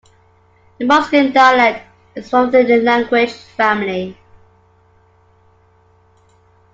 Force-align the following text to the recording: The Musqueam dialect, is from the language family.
The 0.79 0.85
Musqueam 0.85 1.31
dialect, 1.31 1.85
is 2.15 2.27
from 2.27 2.49
the 2.49 2.63
language 2.81 3.31
family. 3.33 4.17